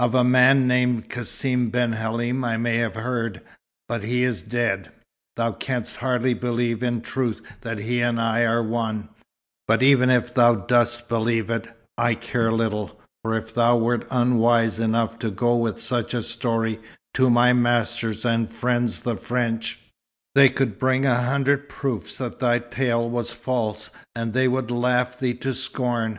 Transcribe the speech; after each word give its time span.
Of 0.00 0.12
a 0.16 0.24
man 0.24 0.66
named 0.66 1.08
Cassim 1.08 1.70
ben 1.70 1.92
Halim 1.92 2.42
I 2.42 2.56
may 2.56 2.78
have 2.78 2.96
heard, 2.96 3.40
but 3.86 4.02
he 4.02 4.24
is 4.24 4.42
dead. 4.42 4.90
Thou 5.36 5.52
canst 5.52 5.98
hardly 5.98 6.34
believe 6.34 6.82
in 6.82 7.00
truth 7.00 7.40
that 7.60 7.78
he 7.78 8.00
and 8.00 8.20
I 8.20 8.40
are 8.40 8.60
one; 8.60 9.08
but 9.68 9.80
even 9.80 10.10
if 10.10 10.34
thou 10.34 10.56
dost 10.56 11.08
believe 11.08 11.48
it, 11.48 11.68
I 11.96 12.16
care 12.16 12.50
little, 12.50 13.00
for 13.22 13.34
if 13.36 13.54
thou 13.54 13.76
wert 13.76 14.04
unwise 14.10 14.80
enough 14.80 15.16
to 15.20 15.30
go 15.30 15.54
with 15.56 15.78
such 15.78 16.12
a 16.12 16.24
story 16.24 16.80
to 17.14 17.30
my 17.30 17.52
masters 17.52 18.24
and 18.24 18.48
friends 18.50 19.02
the 19.02 19.14
French, 19.14 19.78
they 20.34 20.48
could 20.48 20.80
bring 20.80 21.06
a 21.06 21.22
hundred 21.22 21.68
proofs 21.68 22.18
that 22.18 22.40
thy 22.40 22.58
tale 22.58 23.08
was 23.08 23.30
false, 23.30 23.90
and 24.16 24.32
they 24.32 24.48
would 24.48 24.72
laugh 24.72 25.16
thee 25.16 25.34
to 25.34 25.54
scorn. 25.54 26.18